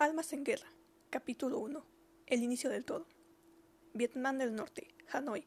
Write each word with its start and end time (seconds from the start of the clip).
Almas 0.00 0.32
en 0.32 0.44
Guerra, 0.44 0.72
capítulo 1.10 1.58
1. 1.58 1.84
El 2.26 2.42
inicio 2.42 2.70
del 2.70 2.86
todo. 2.86 3.06
Vietnam 3.92 4.38
del 4.38 4.54
Norte, 4.54 4.94
Hanoi. 5.12 5.46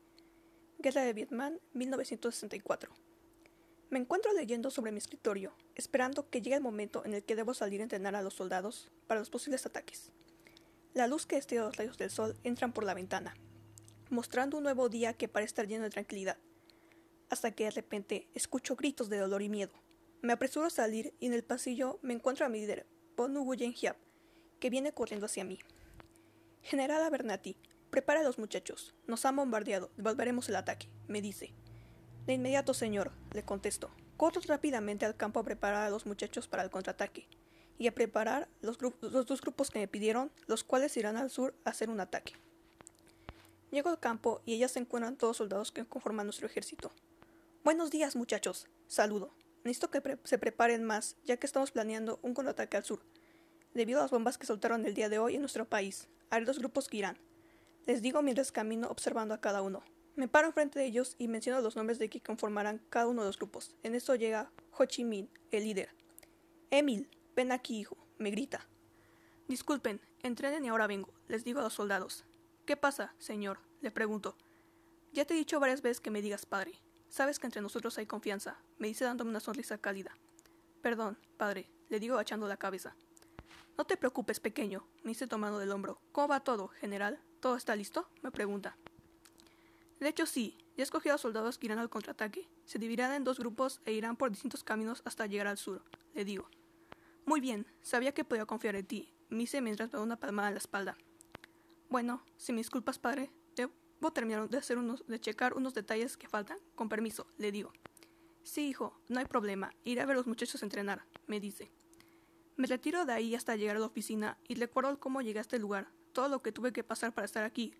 Guerra 0.78 1.02
de 1.02 1.14
Vietnam, 1.14 1.58
1964. 1.74 2.94
Me 3.90 3.98
encuentro 3.98 4.32
leyendo 4.34 4.70
sobre 4.70 4.92
mi 4.92 5.00
escritorio, 5.00 5.56
esperando 5.74 6.30
que 6.30 6.44
llegue 6.44 6.58
el 6.58 6.62
momento 6.62 7.04
en 7.04 7.16
el 7.16 7.24
que 7.24 7.36
debo 7.36 7.56
salir 7.56 7.80
a 7.80 7.84
entrenar 7.86 8.16
a 8.16 8.22
los 8.22 8.36
soldados 8.36 8.92
para 9.08 9.20
los 9.20 9.32
posibles 9.32 9.66
ataques. 9.66 10.12
La 10.94 11.08
luz 11.08 11.26
que 11.26 11.38
estira 11.38 11.64
los 11.64 11.76
rayos 11.76 11.98
del 11.98 12.12
sol 12.12 12.38
entran 12.44 12.74
por 12.74 12.84
la 12.84 12.94
ventana, 12.94 13.34
mostrando 14.12 14.58
un 14.58 14.64
nuevo 14.66 14.88
día 14.88 15.14
que 15.14 15.28
parece 15.28 15.48
estar 15.48 15.68
lleno 15.68 15.86
de 15.86 15.90
tranquilidad, 15.90 16.38
hasta 17.32 17.50
que 17.56 17.64
de 17.64 17.72
repente 17.72 18.30
escucho 18.36 18.76
gritos 18.76 19.10
de 19.10 19.18
dolor 19.18 19.42
y 19.42 19.50
miedo. 19.50 19.74
Me 20.22 20.34
apresuro 20.34 20.68
a 20.68 20.70
salir 20.70 21.16
y 21.20 21.26
en 21.26 21.34
el 21.34 21.44
pasillo 21.44 21.98
me 22.04 22.14
encuentro 22.14 22.46
a 22.46 22.50
mi 22.50 22.60
líder, 22.60 22.86
Bonu 23.16 23.46
Nguyen 23.46 23.74
Hiap, 23.74 23.98
que 24.64 24.70
viene 24.70 24.94
corriendo 24.94 25.26
hacia 25.26 25.44
mí. 25.44 25.60
General 26.62 27.04
Abernathy, 27.04 27.58
prepara 27.90 28.22
a 28.22 28.24
los 28.24 28.40
muchachos. 28.40 28.94
Nos 29.08 29.26
han 29.26 29.36
bombardeado. 29.36 29.92
Devolveremos 29.98 30.48
el 30.48 30.56
ataque, 30.56 30.88
me 31.10 31.22
dice. 31.22 31.54
De 32.26 32.36
inmediato, 32.36 32.74
señor, 32.74 33.12
le 33.34 33.44
contesto. 33.44 33.92
Corro 34.16 34.40
rápidamente 34.48 35.06
al 35.06 35.18
campo 35.18 35.42
a 35.42 35.44
preparar 35.44 35.86
a 35.86 35.90
los 35.90 36.06
muchachos 36.06 36.48
para 36.48 36.64
el 36.64 36.70
contraataque 36.70 37.28
y 37.78 37.88
a 37.88 37.94
preparar 37.94 38.48
los, 38.62 38.78
dos 38.78 39.42
grupos 39.42 39.70
que 39.70 39.80
me 39.80 39.90
pidieron, 39.90 40.32
los 40.48 40.64
cuales 40.64 40.96
irán 40.96 41.18
al 41.18 41.30
sur 41.30 41.54
a 41.66 41.72
hacer 41.72 41.90
un 41.90 42.00
ataque. 42.00 42.32
Llego 43.70 43.90
al 43.90 44.00
campo 44.00 44.42
y 44.46 44.54
ellas 44.54 44.72
se 44.72 44.80
encuentran 44.80 45.18
todos 45.18 45.36
soldados 45.36 45.74
que 45.74 45.84
conforman 45.84 46.26
nuestro 46.26 46.48
ejército. 46.48 46.90
Buenos 47.66 47.92
días, 47.92 48.16
muchachos. 48.16 48.70
Saludo. 48.88 49.34
Necesito 49.66 49.92
que 49.92 50.18
se 50.24 50.38
preparen 50.38 50.86
más, 50.86 51.18
ya 51.26 51.36
que 51.36 51.48
estamos 51.48 51.72
planeando 51.72 52.18
un 52.22 52.34
contraataque 52.34 52.78
al 52.78 52.86
sur 52.86 53.02
debido 53.74 54.00
a 54.00 54.04
las 54.04 54.12
bombas 54.12 54.38
que 54.38 54.46
soltaron 54.46 54.86
el 54.86 54.94
día 54.94 55.10
de 55.10 55.20
hoy 55.20 55.36
en 55.36 55.42
nuestro 55.42 55.66
país. 55.66 56.08
Hay 56.30 56.44
dos 56.46 56.60
grupos 56.60 56.88
que 56.88 56.98
irán. 56.98 57.18
Les 57.86 58.02
digo 58.02 58.22
mientras 58.22 58.52
camino 58.52 58.88
observando 58.88 59.34
a 59.34 59.42
cada 59.42 59.62
uno. 59.62 59.84
Me 60.16 60.28
paro 60.28 60.48
enfrente 60.48 60.80
de 60.80 60.86
ellos 60.86 61.16
y 61.18 61.28
menciono 61.28 61.62
los 61.62 61.76
nombres 61.76 62.00
de 62.00 62.10
que 62.10 62.22
conformarán 62.22 62.82
cada 62.90 63.08
uno 63.08 63.24
de 63.24 63.30
los 63.30 63.38
grupos. 63.38 63.76
En 63.84 63.96
esto 63.96 64.16
llega 64.16 64.52
Ho 64.78 64.86
Chi 64.86 65.04
Minh, 65.04 65.30
el 65.52 65.64
líder. 65.64 65.90
Emil, 66.70 67.10
ven 67.36 67.52
aquí, 67.52 67.80
hijo, 67.80 67.98
me 68.18 68.30
grita. 68.30 68.68
Disculpen, 69.48 70.00
entrenen 70.22 70.66
y 70.66 70.70
ahora 70.70 70.88
vengo, 70.88 71.14
les 71.28 71.44
digo 71.44 71.60
a 71.60 71.64
los 71.64 71.74
soldados. 71.74 72.26
¿Qué 72.66 72.78
pasa, 72.78 73.14
señor? 73.18 73.60
le 73.82 73.92
pregunto. 73.92 74.38
Ya 75.12 75.26
te 75.26 75.34
he 75.34 75.38
dicho 75.38 75.60
varias 75.60 75.82
veces 75.82 76.00
que 76.00 76.10
me 76.10 76.22
digas 76.22 76.46
padre. 76.46 76.80
Sabes 77.10 77.38
que 77.38 77.48
entre 77.48 77.62
nosotros 77.62 77.98
hay 77.98 78.06
confianza, 78.06 78.58
me 78.78 78.88
dice 78.88 79.06
dándome 79.06 79.30
una 79.30 79.40
sonrisa 79.40 79.78
cálida. 79.78 80.18
Perdón, 80.82 81.18
padre, 81.38 81.70
le 81.90 82.00
digo 82.00 82.16
agachando 82.16 82.48
la 82.48 82.58
cabeza. 82.58 82.96
No 83.78 83.86
te 83.86 83.98
preocupes, 83.98 84.40
pequeño, 84.40 84.86
me 85.04 85.10
dice 85.10 85.28
tomando 85.28 85.58
del 85.58 85.72
hombro. 85.72 86.00
¿Cómo 86.12 86.28
va 86.28 86.42
todo, 86.42 86.68
general? 86.68 87.20
¿Todo 87.40 87.56
está 87.56 87.76
listo? 87.76 88.08
me 88.22 88.32
pregunta. 88.32 88.78
De 90.00 90.10
hecho, 90.10 90.26
sí, 90.26 90.58
ya 90.78 90.84
escogí 90.84 91.10
a 91.10 91.14
los 91.14 91.22
soldados 91.22 91.58
que 91.58 91.68
irán 91.68 91.80
al 91.80 91.90
contraataque. 91.90 92.48
Se 92.66 92.78
dividirán 92.78 93.14
en 93.14 93.24
dos 93.24 93.40
grupos 93.40 93.82
e 93.86 93.94
irán 93.94 94.16
por 94.16 94.30
distintos 94.30 94.64
caminos 94.64 95.02
hasta 95.06 95.26
llegar 95.26 95.48
al 95.48 95.58
sur, 95.58 95.84
le 96.14 96.24
digo. 96.24 96.50
Muy 97.26 97.42
bien, 97.42 97.66
sabía 97.82 98.14
que 98.14 98.24
podía 98.24 98.46
confiar 98.46 98.76
en 98.76 98.86
ti, 98.86 99.14
me 99.30 99.40
dice 99.40 99.62
mientras 99.62 99.92
me 99.92 99.98
da 99.98 100.04
una 100.04 100.20
palmada 100.20 100.50
en 100.50 100.56
la 100.56 100.60
espalda. 100.60 100.98
Bueno, 101.90 102.24
si 102.38 102.54
me 102.54 102.60
disculpas, 102.60 103.00
padre, 103.00 103.32
debo 103.56 104.14
terminar 104.14 104.50
de 104.50 104.58
hacer 104.58 104.78
unos, 104.78 105.06
de 105.08 105.20
checar 105.20 105.54
unos 105.54 105.74
detalles 105.74 106.18
que 106.18 106.28
faltan. 106.28 106.58
Con 106.76 106.90
permiso, 106.90 107.28
le 107.38 107.52
digo. 107.52 107.72
Sí, 108.44 108.68
hijo, 108.68 109.00
no 109.08 109.20
hay 109.20 109.26
problema. 109.26 109.74
Iré 109.84 110.02
a 110.02 110.06
ver 110.06 110.16
a 110.16 110.18
los 110.18 110.28
muchachos 110.28 110.62
entrenar, 110.64 111.06
me 111.28 111.40
dice. 111.40 111.72
Me 112.56 112.68
retiro 112.68 113.06
de 113.06 113.14
ahí 113.14 113.34
hasta 113.34 113.56
llegar 113.56 113.78
a 113.78 113.80
la 113.80 113.88
oficina 113.88 114.38
y 114.48 114.56
recuerdo 114.56 115.00
cómo 115.00 115.22
llegué 115.22 115.40
a 115.40 115.42
este 115.42 115.58
lugar, 115.58 115.88
todo 116.12 116.30
lo 116.30 116.42
que 116.42 116.52
tuve 116.52 116.72
que 116.72 116.84
pasar 116.84 117.14
para 117.14 117.26
estar 117.26 117.44
aquí, 117.44 117.74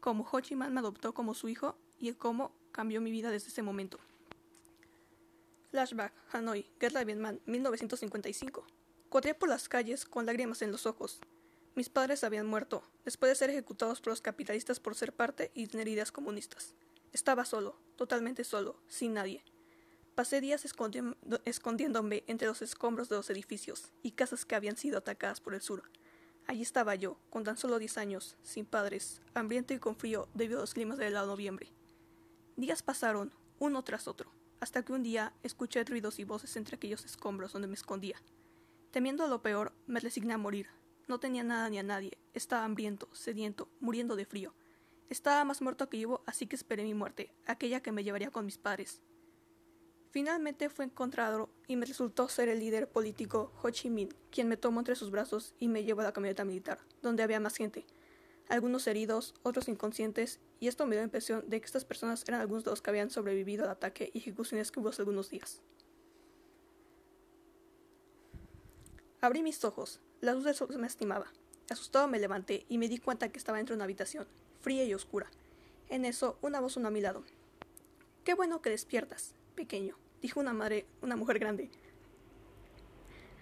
cómo 0.00 0.28
Ho 0.30 0.40
Chi 0.40 0.56
Minh 0.56 0.72
me 0.72 0.80
adoptó 0.80 1.14
como 1.14 1.34
su 1.34 1.48
hijo 1.48 1.76
y 1.98 2.12
cómo 2.12 2.52
cambió 2.72 3.00
mi 3.00 3.10
vida 3.10 3.30
desde 3.30 3.48
ese 3.48 3.62
momento. 3.62 3.98
Flashback, 5.70 6.12
Hanoi, 6.32 6.66
Guerra 6.80 7.00
de 7.00 7.04
Vietnam, 7.04 7.38
1955. 7.46 8.66
Corrí 9.10 9.34
por 9.34 9.48
las 9.48 9.68
calles 9.68 10.04
con 10.06 10.26
lágrimas 10.26 10.62
en 10.62 10.72
los 10.72 10.86
ojos. 10.86 11.20
Mis 11.74 11.88
padres 11.88 12.24
habían 12.24 12.46
muerto, 12.46 12.82
después 13.04 13.30
de 13.30 13.36
ser 13.36 13.50
ejecutados 13.50 14.00
por 14.00 14.12
los 14.12 14.20
capitalistas 14.20 14.80
por 14.80 14.94
ser 14.94 15.12
parte 15.12 15.52
y 15.54 15.66
tener 15.66 15.86
ideas 15.88 16.10
comunistas. 16.10 16.74
Estaba 17.12 17.44
solo, 17.44 17.78
totalmente 17.96 18.44
solo, 18.44 18.80
sin 18.88 19.14
nadie. 19.14 19.44
Pasé 20.18 20.40
días 20.40 20.64
escondiéndome 21.44 22.24
entre 22.26 22.48
los 22.48 22.60
escombros 22.60 23.08
de 23.08 23.14
los 23.14 23.30
edificios 23.30 23.92
y 24.02 24.10
casas 24.10 24.44
que 24.44 24.56
habían 24.56 24.76
sido 24.76 24.98
atacadas 24.98 25.40
por 25.40 25.54
el 25.54 25.60
sur. 25.60 25.84
Allí 26.48 26.60
estaba 26.60 26.96
yo, 26.96 27.20
con 27.30 27.44
tan 27.44 27.56
solo 27.56 27.78
diez 27.78 27.98
años, 27.98 28.36
sin 28.42 28.66
padres, 28.66 29.22
hambriento 29.34 29.74
y 29.74 29.78
con 29.78 29.94
frío 29.94 30.28
debido 30.34 30.58
a 30.58 30.62
los 30.62 30.74
climas 30.74 30.98
del 30.98 31.14
lado 31.14 31.28
noviembre. 31.28 31.72
Días 32.56 32.82
pasaron, 32.82 33.32
uno 33.60 33.84
tras 33.84 34.08
otro, 34.08 34.32
hasta 34.58 34.84
que 34.84 34.92
un 34.92 35.04
día 35.04 35.34
escuché 35.44 35.84
ruidos 35.84 36.18
y 36.18 36.24
voces 36.24 36.56
entre 36.56 36.74
aquellos 36.74 37.04
escombros 37.04 37.52
donde 37.52 37.68
me 37.68 37.74
escondía. 37.74 38.20
Temiendo 38.90 39.28
lo 39.28 39.40
peor, 39.40 39.72
me 39.86 40.00
resigné 40.00 40.34
a 40.34 40.38
morir. 40.38 40.66
No 41.06 41.20
tenía 41.20 41.44
nada 41.44 41.70
ni 41.70 41.78
a 41.78 41.84
nadie, 41.84 42.18
estaba 42.34 42.64
hambriento, 42.64 43.08
sediento, 43.12 43.70
muriendo 43.78 44.16
de 44.16 44.24
frío. 44.24 44.52
Estaba 45.10 45.44
más 45.44 45.62
muerto 45.62 45.88
que 45.88 45.98
vivo, 45.98 46.24
así 46.26 46.48
que 46.48 46.56
esperé 46.56 46.82
mi 46.82 46.94
muerte, 46.94 47.32
aquella 47.46 47.84
que 47.84 47.92
me 47.92 48.02
llevaría 48.02 48.32
con 48.32 48.46
mis 48.46 48.58
padres. 48.58 49.00
Finalmente 50.10 50.70
fue 50.70 50.86
encontrado 50.86 51.50
y 51.66 51.76
me 51.76 51.84
resultó 51.84 52.28
ser 52.28 52.48
el 52.48 52.60
líder 52.60 52.88
político 52.88 53.52
Ho 53.62 53.70
Chi 53.70 53.90
Minh, 53.90 54.14
quien 54.30 54.48
me 54.48 54.56
tomó 54.56 54.80
entre 54.80 54.96
sus 54.96 55.10
brazos 55.10 55.54
y 55.58 55.68
me 55.68 55.84
llevó 55.84 56.00
a 56.00 56.04
la 56.04 56.12
camioneta 56.12 56.44
militar, 56.44 56.78
donde 57.02 57.22
había 57.22 57.40
más 57.40 57.56
gente, 57.56 57.84
algunos 58.48 58.86
heridos, 58.86 59.34
otros 59.42 59.68
inconscientes, 59.68 60.40
y 60.60 60.68
esto 60.68 60.86
me 60.86 60.94
dio 60.94 61.00
la 61.00 61.06
impresión 61.06 61.44
de 61.46 61.60
que 61.60 61.66
estas 61.66 61.84
personas 61.84 62.24
eran 62.26 62.40
algunos 62.40 62.64
de 62.64 62.70
los 62.70 62.80
que 62.80 62.88
habían 62.88 63.10
sobrevivido 63.10 63.64
al 63.64 63.70
ataque 63.70 64.10
y 64.14 64.18
ejecuciones 64.18 64.72
que 64.72 64.80
hubo 64.80 64.88
hace 64.88 65.02
algunos 65.02 65.28
días. 65.28 65.60
Abrí 69.20 69.42
mis 69.42 69.62
ojos, 69.64 70.00
la 70.20 70.32
luz 70.32 70.44
del 70.44 70.54
sol 70.54 70.68
me 70.78 70.86
estimaba. 70.86 71.26
Asustado 71.68 72.08
me 72.08 72.18
levanté 72.18 72.64
y 72.68 72.78
me 72.78 72.88
di 72.88 72.98
cuenta 72.98 73.28
que 73.28 73.38
estaba 73.38 73.58
dentro 73.58 73.74
de 73.74 73.78
una 73.78 73.84
habitación, 73.84 74.26
fría 74.60 74.84
y 74.84 74.94
oscura. 74.94 75.28
En 75.90 76.06
eso, 76.06 76.38
una 76.40 76.60
voz 76.60 76.72
sonó 76.74 76.88
a 76.88 76.92
mi 76.92 77.00
lado. 77.00 77.24
Qué 78.24 78.34
bueno 78.34 78.62
que 78.62 78.70
despiertas, 78.70 79.34
pequeño, 79.58 79.98
dijo 80.22 80.38
una 80.38 80.52
madre, 80.52 80.86
una 81.02 81.16
mujer 81.16 81.40
grande. 81.40 81.68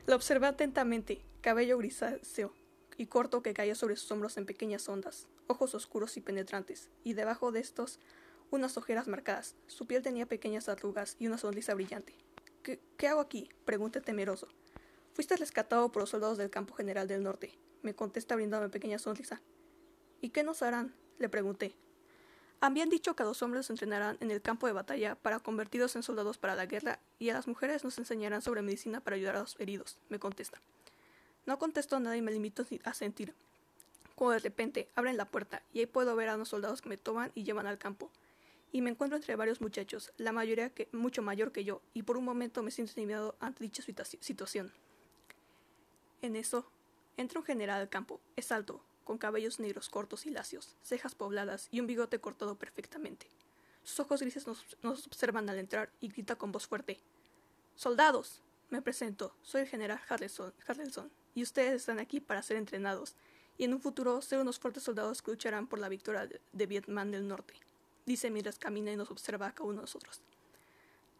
La 0.07 0.17
observé 0.17 0.47
atentamente, 0.47 1.21
cabello 1.43 1.77
grisáceo 1.77 2.55
y 2.97 3.05
corto 3.05 3.43
que 3.43 3.53
caía 3.53 3.75
sobre 3.75 3.97
sus 3.97 4.11
hombros 4.11 4.39
en 4.39 4.47
pequeñas 4.47 4.89
ondas, 4.89 5.29
ojos 5.47 5.75
oscuros 5.75 6.17
y 6.17 6.23
penetrantes, 6.23 6.89
y 7.05 7.13
debajo 7.13 7.53
de 7.53 7.61
estos 7.61 8.01
unas 8.51 8.79
ojeras 8.79 9.09
marcadas. 9.09 9.57
Su 9.67 9.87
piel 9.87 10.03
tenía 10.03 10.25
pequeñas 10.25 10.71
arrugas 10.71 11.17
y 11.19 11.27
una 11.27 11.37
sonrisa 11.37 11.75
brillante. 11.75 12.15
¿Qué, 12.63 12.81
qué 12.97 13.09
hago 13.09 13.21
aquí? 13.21 13.51
pregunté 13.67 14.01
temeroso. 14.01 14.49
Fuiste 15.13 15.37
rescatado 15.37 15.93
por 15.93 16.01
los 16.01 16.11
soldados 16.11 16.39
del 16.39 16.49
campo 16.49 16.73
general 16.73 17.09
del 17.09 17.23
norte, 17.23 17.59
me 17.83 17.95
contesta 17.95 18.37
brindando 18.37 18.71
pequeña 18.71 18.99
sonrisa. 18.99 19.43
¿Y 20.23 20.31
qué 20.31 20.43
nos 20.43 20.63
harán? 20.63 20.95
le 21.19 21.29
pregunté. 21.29 21.77
Habían 22.61 22.89
dicho 22.89 23.15
que 23.15 23.23
a 23.23 23.27
los 23.27 23.43
hombres 23.43 23.67
se 23.67 23.73
entrenarán 23.73 24.17
en 24.21 24.31
el 24.31 24.41
campo 24.41 24.67
de 24.67 24.73
batalla 24.73 25.15
para 25.15 25.41
convertirlos 25.41 25.95
en 25.95 26.03
soldados 26.03 26.39
para 26.39 26.55
la 26.55 26.67
guerra 26.67 26.99
y 27.19 27.29
a 27.29 27.35
las 27.35 27.47
mujeres 27.47 27.85
nos 27.85 27.99
enseñarán 27.99 28.41
sobre 28.41 28.63
medicina 28.63 29.01
para 29.01 29.17
ayudar 29.17 29.37
a 29.37 29.41
los 29.41 29.57
heridos, 29.61 29.99
me 30.09 30.19
contesta. 30.19 30.61
No 31.45 31.59
contesto 31.59 32.01
nada 32.01 32.17
y 32.17 32.23
me 32.23 32.33
limito 32.33 32.65
a 32.85 32.95
sentir. 32.95 33.35
Cuando 34.15 34.33
de 34.33 34.39
repente 34.41 34.89
abren 34.95 35.19
la 35.19 35.27
puerta 35.27 35.63
y 35.75 35.81
ahí 35.81 35.87
puedo 35.87 36.17
ver 36.17 36.31
a 36.31 36.37
unos 36.37 36.49
soldados 36.49 36.81
que 36.81 36.89
me 36.89 36.97
toman 36.97 37.31
y 37.35 37.45
llevan 37.45 37.67
al 37.67 37.79
campo. 37.79 38.11
Y 38.73 38.81
me 38.81 38.91
encuentro 38.91 39.17
entre 39.17 39.37
varios 39.37 39.61
muchachos, 39.61 40.13
la 40.17 40.33
mayoría 40.33 40.73
mucho 40.93 41.23
mayor 41.23 41.53
que 41.53 41.65
yo, 41.65 41.83
y 41.95 42.03
por 42.03 42.17
un 42.17 42.25
momento 42.25 42.63
me 42.63 42.71
siento 42.71 42.93
intimidado 42.93 43.37
ante 43.39 43.63
dicha 43.63 43.83
situación. 44.21 44.73
En 46.21 46.35
eso, 46.35 46.69
entra 47.17 47.39
un 47.39 47.47
general 47.47 47.81
al 47.81 47.89
campo. 47.89 48.21
Es 48.35 48.51
alto, 48.51 48.83
con 49.07 49.19
cabellos 49.19 49.61
negros 49.61 49.89
cortos 49.89 50.27
y 50.27 50.31
lacios, 50.31 50.75
cejas 50.83 51.15
pobladas 51.15 51.69
y 51.71 51.79
un 51.79 51.87
bigote 51.87 52.19
cortado 52.19 52.57
perfectamente. 52.59 53.29
Sus 53.85 54.01
ojos 54.01 54.21
grises 54.21 54.47
nos, 54.47 55.07
observan 55.07 55.49
al 55.49 55.61
entrar 55.61 55.91
y 56.01 56.09
grita 56.09 56.35
con 56.35 56.51
voz 56.51 56.67
fuerte. 56.67 57.01
Soldados. 57.77 58.43
Me 58.69 58.83
presento, 58.83 59.33
soy 59.43 59.61
el 59.61 59.69
general 59.69 60.01
Harrelson, 60.09 60.53
y 61.37 61.45
ustedes 61.45 61.75
están 61.75 62.01
aquí 62.01 62.19
para 62.19 62.43
ser 62.43 62.57
entrenados, 62.57 63.15
y 63.57 63.63
en 63.63 63.75
un 63.75 63.81
futuro 63.81 64.21
ser 64.23 64.41
unos 64.41 64.59
fuertes 64.59 64.83
soldados 64.83 65.23
que 65.23 65.31
lucharán 65.31 65.69
por 65.69 65.79
la 65.79 65.89
victoria 65.89 66.29
de, 66.53 66.67
Vietnam 66.67 67.13
del 67.13 67.29
Norte, 67.29 67.55
dice 68.07 68.29
mientras 68.29 68.59
camina 68.59 68.91
y 68.91 68.97
nos 68.97 69.13
observa 69.13 69.47
a 69.47 69.55
cada 69.55 69.69
uno 69.69 69.77
de 69.77 69.83
nosotros. 69.83 70.21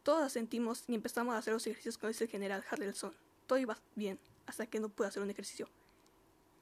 Todos 0.03 0.33
sentimos 0.33 0.83
y 0.87 0.95
empezamos 0.95 1.35
a 1.35 1.37
hacer 1.37 1.53
los 1.53 1.65
ejercicios 1.65 1.97
con 1.97 2.09
el 2.09 2.27
general 2.27 2.65
Harrelson. 2.69 3.13
Todo 3.45 3.59
iba 3.59 3.77
bien, 3.95 4.19
hasta 4.45 4.65
que 4.65 4.81
no 4.81 4.89
pude 4.89 5.07
hacer 5.07 5.23
un 5.23 5.29
ejercicio. 5.29 5.69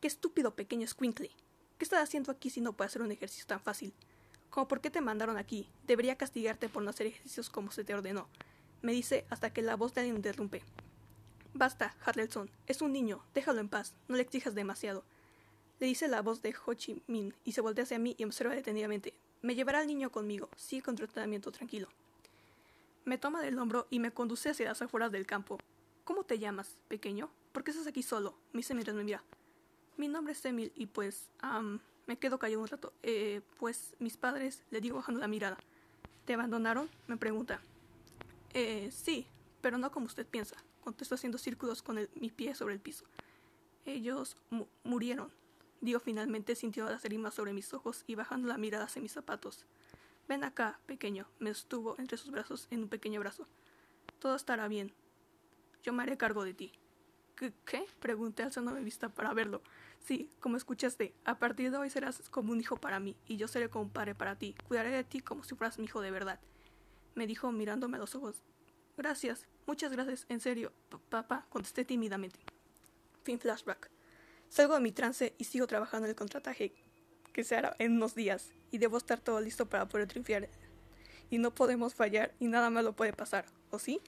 ¡Qué 0.05 0.09
estúpido 0.09 0.53
pequeño 0.53 0.85
Squinkly! 0.85 1.31
¿Qué 1.79 1.83
estás 1.83 2.03
haciendo 2.03 2.31
aquí 2.31 2.51
si 2.51 2.61
no 2.61 2.73
puedes 2.73 2.91
hacer 2.91 3.01
un 3.01 3.11
ejercicio 3.11 3.47
tan 3.47 3.59
fácil? 3.59 3.91
¿Cómo 4.51 4.67
por 4.67 4.79
qué 4.79 4.91
te 4.91 5.01
mandaron 5.01 5.35
aquí? 5.35 5.67
Debería 5.87 6.15
castigarte 6.15 6.69
por 6.69 6.83
no 6.83 6.91
hacer 6.91 7.07
ejercicios 7.07 7.49
como 7.49 7.71
se 7.71 7.83
te 7.83 7.95
ordenó. 7.95 8.27
Me 8.83 8.91
dice 8.91 9.25
hasta 9.31 9.51
que 9.51 9.63
la 9.63 9.75
voz 9.75 9.95
de 9.95 10.01
alguien 10.01 10.17
interrumpe. 10.17 10.61
Basta, 11.55 11.95
Harrelson. 12.05 12.51
Es 12.67 12.83
un 12.83 12.93
niño. 12.93 13.25
Déjalo 13.33 13.61
en 13.61 13.67
paz. 13.67 13.95
No 14.07 14.15
le 14.15 14.21
exijas 14.21 14.53
demasiado. 14.53 15.03
Le 15.79 15.87
dice 15.87 16.07
la 16.07 16.21
voz 16.21 16.43
de 16.43 16.53
Ho 16.63 16.75
Chi 16.75 17.01
Minh 17.07 17.33
y 17.43 17.53
se 17.53 17.61
voltea 17.61 17.85
hacia 17.85 17.97
mí 17.97 18.13
y 18.15 18.25
observa 18.25 18.53
detenidamente. 18.53 19.15
Me 19.41 19.55
llevará 19.55 19.79
al 19.79 19.87
niño 19.87 20.11
conmigo. 20.11 20.49
Sigue 20.55 20.83
con 20.83 20.95
tratamiento 20.95 21.51
tranquilo. 21.51 21.87
Me 23.05 23.17
toma 23.17 23.41
del 23.41 23.57
hombro 23.57 23.87
y 23.89 23.97
me 23.97 24.11
conduce 24.11 24.51
hacia 24.51 24.67
las 24.67 24.83
afueras 24.83 25.11
del 25.11 25.25
campo. 25.25 25.57
¿Cómo 26.03 26.25
te 26.25 26.37
llamas, 26.37 26.77
pequeño? 26.89 27.31
¿Por 27.51 27.63
qué 27.63 27.71
estás 27.71 27.87
aquí 27.87 28.03
solo? 28.03 28.37
Me 28.53 28.59
dice 28.59 28.75
mientras 28.75 28.95
me 28.95 29.03
mira. 29.03 29.23
Mi 29.97 30.07
nombre 30.07 30.33
es 30.33 30.45
Emil 30.45 30.71
y 30.75 30.87
pues... 30.87 31.29
me 32.07 32.17
quedo 32.17 32.39
callado 32.39 32.61
un 32.61 32.67
rato. 32.67 32.93
Eh, 33.03 33.41
pues 33.59 33.95
mis 33.99 34.17
padres, 34.17 34.63
le 34.71 34.81
digo 34.81 34.97
bajando 34.97 35.19
la 35.19 35.27
mirada. 35.27 35.57
¿Te 36.25 36.33
abandonaron? 36.33 36.89
Me 37.07 37.17
pregunta. 37.17 37.61
Eh, 38.53 38.89
sí, 38.91 39.27
pero 39.61 39.77
no 39.77 39.91
como 39.91 40.05
usted 40.05 40.25
piensa 40.25 40.57
contestó 40.85 41.15
haciendo 41.15 41.39
círculos 41.39 41.81
con 41.81 42.07
mi 42.15 42.29
pie 42.29 42.53
sobre 42.53 42.75
el 42.75 42.79
piso. 42.79 43.05
Ellos 43.85 44.37
murieron, 44.83 45.31
dijo 45.81 45.99
finalmente 45.99 46.55
sintiendo 46.55 46.91
las 46.91 47.03
rimas 47.03 47.33
sobre 47.33 47.53
mis 47.53 47.73
ojos 47.73 48.03
y 48.07 48.15
bajando 48.15 48.47
la 48.47 48.57
mirada 48.57 48.85
hacia 48.85 49.01
mis 49.01 49.11
zapatos. 49.11 49.65
Ven 50.27 50.43
acá, 50.43 50.79
pequeño, 50.85 51.27
me 51.39 51.49
estuvo 51.49 51.95
entre 51.97 52.17
sus 52.17 52.31
brazos 52.31 52.67
en 52.69 52.83
un 52.83 52.89
pequeño 52.89 53.19
abrazo. 53.19 53.47
Todo 54.19 54.35
estará 54.35 54.67
bien. 54.67 54.93
Yo 55.83 55.91
me 55.91 56.03
haré 56.03 56.17
cargo 56.17 56.43
de 56.43 56.53
ti. 56.53 56.71
¿Qué? 57.35 57.85
Pregunté 57.99 58.43
alzando 58.43 58.71
mi 58.71 58.83
vista 58.83 59.09
para 59.09 59.33
verlo. 59.33 59.61
Sí, 59.99 60.29
como 60.39 60.55
escuchaste, 60.55 61.13
a 61.25 61.37
partir 61.37 61.71
de 61.71 61.77
hoy 61.77 61.89
serás 61.89 62.29
como 62.29 62.51
un 62.51 62.61
hijo 62.61 62.77
para 62.77 62.99
mí, 62.99 63.17
y 63.27 63.37
yo 63.37 63.47
seré 63.47 63.69
como 63.69 63.85
un 63.85 63.89
padre 63.89 64.15
para 64.15 64.37
ti. 64.37 64.55
Cuidaré 64.67 64.89
de 64.89 65.03
ti 65.03 65.19
como 65.19 65.43
si 65.43 65.55
fueras 65.55 65.77
mi 65.79 65.85
hijo 65.85 66.01
de 66.01 66.11
verdad. 66.11 66.39
Me 67.15 67.27
dijo 67.27 67.51
mirándome 67.51 67.97
a 67.97 67.99
los 67.99 68.15
ojos. 68.15 68.41
Gracias, 68.97 69.47
muchas 69.65 69.91
gracias, 69.91 70.25
en 70.29 70.39
serio, 70.39 70.71
papá, 71.09 71.45
contesté 71.49 71.83
tímidamente. 71.83 72.39
Fin 73.23 73.39
flashback. 73.39 73.89
Salgo 74.47 74.75
de 74.75 74.79
mi 74.79 74.91
trance 74.91 75.33
y 75.37 75.43
sigo 75.43 75.67
trabajando 75.67 76.05
en 76.05 76.11
el 76.11 76.15
contrataje 76.15 76.73
que 77.33 77.43
se 77.43 77.57
hará 77.57 77.75
en 77.79 77.93
unos 77.93 78.15
días, 78.15 78.53
y 78.71 78.77
debo 78.77 78.97
estar 78.97 79.19
todo 79.19 79.41
listo 79.41 79.67
para 79.67 79.87
poder 79.89 80.07
triunfar. 80.07 80.47
Y 81.29 81.39
no 81.39 81.53
podemos 81.53 81.93
fallar 81.93 82.33
y 82.39 82.47
nada 82.47 82.69
malo 82.69 82.95
puede 82.95 83.11
pasar, 83.11 83.45
¿o 83.71 83.79
sí? 83.79 83.99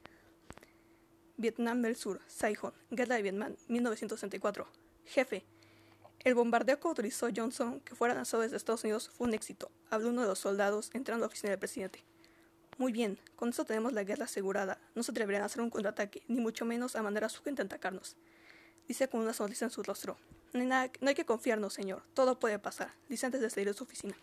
Vietnam 1.38 1.84
del 1.84 1.96
Sur, 1.96 2.20
Saigon, 2.28 2.74
Guerra 2.90 3.16
de 3.16 3.22
Vietnam, 3.22 3.56
1964. 3.68 4.68
Jefe, 5.06 5.46
el 6.24 6.34
bombardeo 6.34 6.80
que 6.80 6.88
autorizó 6.88 7.30
Johnson 7.34 7.80
que 7.82 7.96
fuera 7.96 8.16
lanzado 8.16 8.42
desde 8.42 8.58
Estados 8.58 8.84
Unidos 8.84 9.10
fue 9.10 9.28
un 9.28 9.36
éxito, 9.36 9.72
habló 9.92 10.10
uno 10.10 10.22
de 10.22 10.28
los 10.28 10.40
soldados 10.40 10.90
entrando 10.94 11.24
a 11.24 11.28
la 11.28 11.28
oficina 11.28 11.52
del 11.52 11.60
presidente. 11.60 12.04
Muy 12.80 12.92
bien, 12.92 13.20
con 13.36 13.50
eso 13.50 13.66
tenemos 13.66 13.94
la 13.94 14.04
guerra 14.04 14.26
asegurada. 14.26 14.80
No 14.96 15.04
se 15.04 15.12
atreverán 15.12 15.44
a 15.44 15.46
hacer 15.46 15.62
un 15.62 15.70
contraataque, 15.70 16.24
ni 16.28 16.42
mucho 16.42 16.66
menos 16.66 16.96
a 16.96 17.04
mandar 17.04 17.24
a 17.24 17.30
su 17.30 17.44
gente 17.44 17.62
a 17.62 17.66
atacarnos. 17.66 18.16
Dice 18.88 19.08
con 19.08 19.22
una 19.22 19.34
sonrisa 19.34 19.66
en 19.66 19.72
su 19.72 19.84
rostro. 19.84 20.18
No 20.54 20.62
hay, 20.62 20.68
nada, 20.68 20.92
no 21.02 21.10
hay 21.10 21.16
que 21.16 21.26
confiarnos, 21.26 21.74
señor. 21.74 22.04
Todo 22.14 22.40
puede 22.40 22.58
pasar. 22.58 22.94
Dice 23.10 23.26
antes 23.26 23.42
de 23.42 23.50
salir 23.50 23.68
de 23.68 23.74
su 23.74 23.84
oficina. 23.84 24.16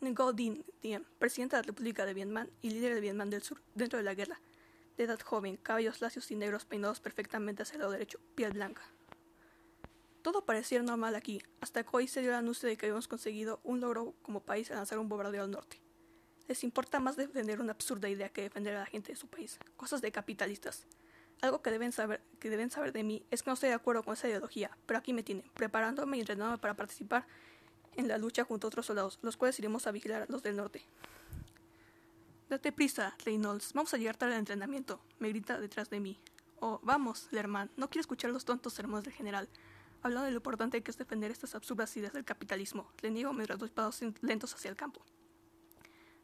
Ngo 0.00 0.32
Dinh 0.32 0.64
Diem, 0.82 1.04
presidente 1.18 1.56
de 1.56 1.62
la 1.62 1.66
República 1.66 2.04
de 2.04 2.14
Vietnam 2.14 2.48
y 2.60 2.70
líder 2.70 2.94
de 2.94 3.00
Vietnam 3.00 3.30
del 3.30 3.42
Sur 3.42 3.62
dentro 3.74 3.98
de 3.98 4.04
la 4.04 4.14
guerra. 4.14 4.40
De 4.96 5.04
edad 5.04 5.20
joven, 5.20 5.56
cabellos 5.56 6.00
lacios 6.00 6.30
y 6.30 6.36
negros 6.36 6.64
peinados 6.64 7.00
perfectamente 7.00 7.62
hacia 7.62 7.74
el 7.74 7.80
lado 7.80 7.92
derecho, 7.92 8.20
piel 8.34 8.52
blanca. 8.52 8.82
Todo 10.22 10.44
parecía 10.44 10.80
normal 10.82 11.16
aquí, 11.16 11.42
hasta 11.60 11.82
que 11.82 11.88
hoy 11.92 12.06
se 12.06 12.20
dio 12.20 12.30
el 12.30 12.36
anuncio 12.36 12.68
de 12.68 12.76
que 12.76 12.86
habíamos 12.86 13.08
conseguido 13.08 13.60
un 13.64 13.80
logro 13.80 14.14
como 14.22 14.40
país 14.40 14.70
al 14.70 14.76
lanzar 14.76 14.98
un 14.98 15.08
bombardeo 15.08 15.42
al 15.42 15.50
norte. 15.50 15.80
Les 16.46 16.62
importa 16.64 17.00
más 17.00 17.16
defender 17.16 17.60
una 17.60 17.72
absurda 17.72 18.08
idea 18.08 18.28
que 18.28 18.42
defender 18.42 18.76
a 18.76 18.80
la 18.80 18.86
gente 18.86 19.12
de 19.12 19.16
su 19.16 19.26
país. 19.26 19.58
Cosas 19.76 20.00
de 20.00 20.12
capitalistas. 20.12 20.86
Algo 21.40 21.60
que 21.60 21.70
deben 21.70 21.90
saber, 21.90 22.22
que 22.38 22.50
deben 22.50 22.70
saber 22.70 22.92
de 22.92 23.02
mí 23.02 23.26
es 23.30 23.42
que 23.42 23.50
no 23.50 23.54
estoy 23.54 23.70
de 23.70 23.74
acuerdo 23.74 24.04
con 24.04 24.14
esa 24.14 24.28
ideología, 24.28 24.76
pero 24.86 24.98
aquí 24.98 25.12
me 25.12 25.24
tienen, 25.24 25.50
preparándome 25.54 26.18
y 26.18 26.20
entrenándome 26.20 26.58
para 26.58 26.74
participar 26.74 27.26
en 27.96 28.06
la 28.06 28.16
lucha 28.16 28.44
junto 28.44 28.66
a 28.66 28.68
otros 28.68 28.86
soldados, 28.86 29.18
los 29.22 29.36
cuales 29.36 29.58
iremos 29.58 29.86
a 29.88 29.90
vigilar 29.90 30.22
a 30.22 30.26
los 30.28 30.42
del 30.42 30.56
norte. 30.56 30.84
Date 32.52 32.70
prisa, 32.70 33.16
Reynolds, 33.24 33.72
vamos 33.72 33.94
a 33.94 33.96
llegar 33.96 34.18
tarde 34.18 34.34
al 34.34 34.40
entrenamiento, 34.40 35.00
me 35.18 35.30
grita 35.30 35.58
detrás 35.58 35.88
de 35.88 36.00
mí. 36.00 36.20
Oh, 36.60 36.80
vamos, 36.82 37.28
Lerman, 37.30 37.70
no 37.78 37.88
quiero 37.88 38.02
escuchar 38.02 38.30
los 38.30 38.44
tontos 38.44 38.74
sermones 38.74 39.04
del 39.04 39.14
general. 39.14 39.48
Hablando 40.02 40.26
de 40.26 40.32
lo 40.32 40.36
importante 40.36 40.82
que 40.82 40.90
es 40.90 40.98
defender 40.98 41.30
estas 41.30 41.54
absurdas 41.54 41.96
ideas 41.96 42.12
del 42.12 42.26
capitalismo, 42.26 42.92
le 43.00 43.10
niego 43.10 43.32
mientras 43.32 43.58
doy 43.58 43.70
pasos 43.70 44.06
lentos 44.20 44.52
hacia 44.52 44.68
el 44.68 44.76
campo. 44.76 45.02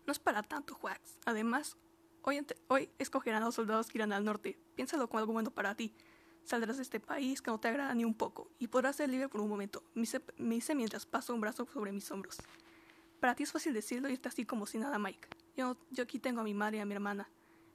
No 0.07 0.13
es 0.13 0.19
para 0.19 0.43
tanto, 0.43 0.79
Wax. 0.83 1.17
Además, 1.25 1.79
hoy, 2.21 2.45
hoy 2.67 2.91
escogerán 2.99 3.43
a 3.43 3.47
los 3.47 3.55
soldados 3.55 3.87
que 3.89 3.97
irán 3.97 4.13
al 4.13 4.27
norte. 4.27 4.59
Piénsalo 4.75 5.09
como 5.09 5.21
algo 5.21 5.33
bueno 5.33 5.51
para 5.51 5.75
ti. 5.77 5.95
Saldrás 6.45 6.77
de 6.77 6.83
este 6.83 7.01
país 7.01 7.41
que 7.41 7.51
no 7.51 7.59
te 7.59 7.69
agrada 7.69 7.95
ni 7.95 8.05
un 8.05 8.13
poco 8.13 8.51
y 8.59 8.69
podrás 8.69 8.97
ser 8.97 9.09
libre 9.09 9.31
por 9.31 9.41
un 9.41 9.49
momento. 9.49 9.83
Me 9.95 10.57
hice, 10.57 10.75
mientras 10.75 11.07
paso 11.07 11.33
un 11.33 11.41
brazo 11.41 11.67
sobre 11.73 11.91
mis 11.91 12.11
hombros. 12.11 12.37
Para 13.19 13.35
ti 13.35 13.45
es 13.45 13.53
fácil 13.53 13.73
decirlo 13.73 14.11
y 14.11 14.13
irte 14.13 14.29
así 14.29 14.45
como 14.45 14.67
si 14.67 14.77
nada, 14.77 14.99
Mike. 14.99 15.27
Yo, 15.59 15.77
yo 15.91 16.05
aquí 16.05 16.21
tengo 16.21 16.41
a 16.41 16.45
mi 16.45 16.55
madre 16.55 16.77
y 16.77 16.81
a 16.81 16.85
mi 16.85 16.95
hermana. 16.95 17.29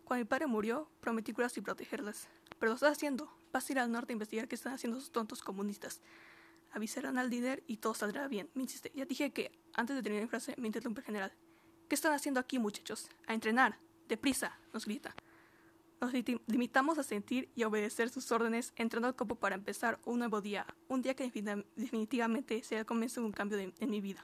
Cuando 0.05 0.23
mi 0.23 0.29
padre 0.29 0.47
murió, 0.47 0.89
prometí 1.01 1.33
curarlas 1.33 1.57
y 1.57 1.61
protegerlas. 1.61 2.29
Pero 2.57 2.69
lo 2.69 2.75
estás 2.75 2.93
haciendo. 2.93 3.29
Vas 3.51 3.67
a 3.67 3.73
ir 3.73 3.79
al 3.79 3.91
norte 3.91 4.13
a 4.13 4.15
investigar 4.15 4.47
qué 4.47 4.55
están 4.55 4.71
haciendo 4.71 4.97
esos 4.97 5.11
tontos 5.11 5.41
comunistas. 5.41 5.99
Avisarán 6.71 7.17
al 7.17 7.29
líder 7.29 7.61
y 7.67 7.77
todo 7.77 7.93
saldrá 7.93 8.29
bien. 8.29 8.49
Me 8.53 8.61
insiste. 8.61 8.89
Ya 8.95 9.03
dije 9.03 9.33
que, 9.33 9.51
antes 9.73 9.97
de 9.97 10.01
terminar 10.01 10.23
mi 10.23 10.29
frase, 10.29 10.55
me 10.57 10.67
interrumpe 10.67 11.01
el 11.01 11.05
general. 11.05 11.33
¿Qué 11.89 11.95
están 11.95 12.13
haciendo 12.13 12.39
aquí, 12.39 12.57
muchachos? 12.57 13.09
A 13.27 13.33
entrenar. 13.33 13.77
Deprisa, 14.07 14.57
nos 14.71 14.85
grita. 14.85 15.13
Nos 15.99 16.13
limitamos 16.47 16.97
a 16.99 17.03
sentir 17.03 17.49
y 17.53 17.65
obedecer 17.65 18.09
sus 18.09 18.31
órdenes, 18.31 18.71
entrando 18.77 19.09
al 19.09 19.15
campo 19.17 19.35
para 19.35 19.55
empezar 19.55 19.99
un 20.05 20.19
nuevo 20.19 20.39
día, 20.39 20.65
un 20.87 21.01
día 21.01 21.15
que 21.15 21.29
definitivamente 21.75 22.63
será 22.63 22.79
el 22.79 22.85
comienzo 22.85 23.19
de 23.19 23.27
un 23.27 23.33
cambio 23.33 23.59
en 23.59 23.89
mi 23.89 23.99
vida. 23.99 24.23